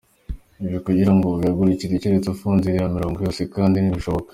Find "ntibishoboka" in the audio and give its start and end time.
3.79-4.29